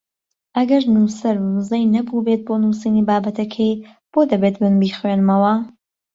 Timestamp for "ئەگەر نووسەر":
0.57-1.35